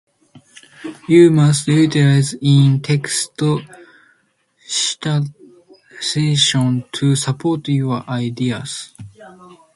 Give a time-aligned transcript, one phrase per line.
[1.07, 3.39] You must utilize in-text
[4.65, 5.31] citations
[6.93, 8.95] to support your ideas.